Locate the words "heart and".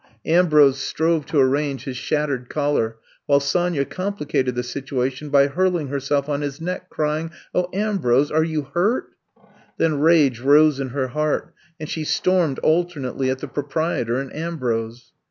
11.09-11.87